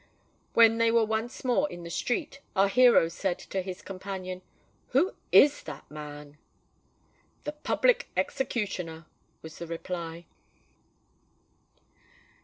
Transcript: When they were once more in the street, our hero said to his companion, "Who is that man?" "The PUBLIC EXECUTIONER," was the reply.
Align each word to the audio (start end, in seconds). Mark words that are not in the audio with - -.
When 0.55 0.79
they 0.79 0.89
were 0.89 1.05
once 1.05 1.45
more 1.45 1.69
in 1.69 1.83
the 1.83 1.91
street, 1.91 2.41
our 2.55 2.67
hero 2.69 3.07
said 3.07 3.37
to 3.37 3.61
his 3.61 3.83
companion, 3.83 4.41
"Who 4.93 5.13
is 5.31 5.61
that 5.65 5.91
man?" 5.91 6.39
"The 7.43 7.51
PUBLIC 7.51 8.07
EXECUTIONER," 8.17 9.05
was 9.43 9.59
the 9.59 9.67
reply. 9.67 10.25